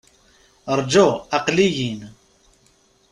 [0.79, 1.07] Rǧu!
[1.37, 1.99] Aql-i-in!